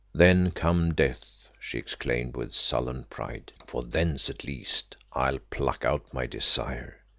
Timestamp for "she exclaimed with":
1.59-2.55